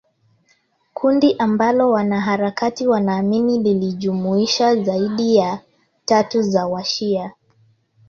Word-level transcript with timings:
kundi 0.93 1.35
ambalo 1.39 1.89
wanaharakati 1.91 2.87
wanaamini 2.87 3.59
lilijumuisha 3.59 4.75
zaidi 4.75 5.35
ya 5.35 5.59
tatu 6.05 6.41
za 6.41 6.67
washia 6.67 7.33